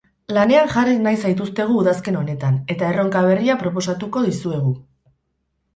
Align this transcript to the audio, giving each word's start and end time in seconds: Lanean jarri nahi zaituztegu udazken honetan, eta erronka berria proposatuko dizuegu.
Lanean 0.35 0.69
jarri 0.75 0.95
nahi 1.07 1.19
zaituztegu 1.27 1.77
udazken 1.81 2.17
honetan, 2.23 2.59
eta 2.77 2.91
erronka 2.95 3.25
berria 3.29 3.61
proposatuko 3.63 4.27
dizuegu. 4.31 4.75